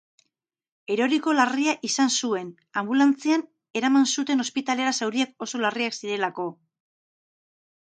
[0.93, 2.49] Eroriko larria izan zuen,
[2.83, 3.45] anbulantzian
[3.83, 6.49] eraman zuten ospitalera zauriak oso larriak zirelako.